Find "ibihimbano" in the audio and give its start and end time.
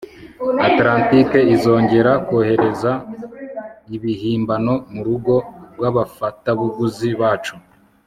3.95-4.73